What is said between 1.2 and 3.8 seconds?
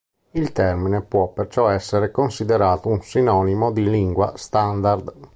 perciò essere considerato un sinonimo